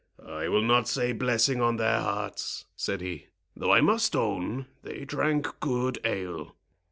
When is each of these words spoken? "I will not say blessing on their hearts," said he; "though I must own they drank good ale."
"I 0.27 0.47
will 0.47 0.63
not 0.63 0.87
say 0.87 1.11
blessing 1.13 1.61
on 1.61 1.75
their 1.77 1.99
hearts," 1.99 2.65
said 2.75 3.01
he; 3.01 3.27
"though 3.55 3.71
I 3.71 3.81
must 3.81 4.15
own 4.15 4.65
they 4.81 5.05
drank 5.05 5.47
good 5.59 5.99
ale." 6.03 6.55